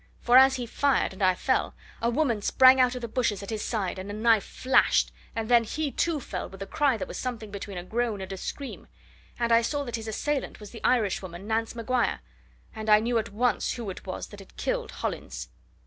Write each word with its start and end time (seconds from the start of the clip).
For 0.19 0.39
as 0.39 0.55
he 0.55 0.65
fired 0.65 1.13
and 1.13 1.21
I 1.21 1.35
fell, 1.35 1.75
a 2.01 2.09
woman 2.09 2.41
sprang 2.41 2.79
out 2.81 2.95
of 2.95 3.01
the 3.03 3.07
bushes 3.07 3.43
at 3.43 3.51
his 3.51 3.61
side, 3.63 3.99
and 3.99 4.09
a 4.09 4.13
knife 4.15 4.43
flashed, 4.43 5.11
and 5.35 5.47
then 5.47 5.63
he 5.63 5.91
too 5.91 6.19
fell 6.19 6.49
with 6.49 6.59
a 6.63 6.65
cry 6.65 6.97
that 6.97 7.07
was 7.07 7.19
something 7.19 7.51
between 7.51 7.77
a 7.77 7.83
groan 7.83 8.19
and 8.19 8.31
a 8.33 8.37
scream 8.37 8.87
and 9.37 9.51
I 9.51 9.61
saw 9.61 9.83
that 9.83 9.97
his 9.97 10.07
assailant 10.07 10.59
was 10.59 10.71
the 10.71 10.83
Irishwoman 10.83 11.45
Nance 11.47 11.75
Maguire, 11.75 12.21
and 12.75 12.89
I 12.89 12.99
knew 12.99 13.19
at 13.19 13.29
once 13.29 13.73
who 13.73 13.91
it 13.91 14.07
was 14.07 14.29
that 14.29 14.39
had 14.39 14.57
killed 14.57 14.89
Hollins. 14.89 15.49